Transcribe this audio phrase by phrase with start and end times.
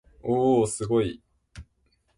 [0.23, 1.21] おおおすごい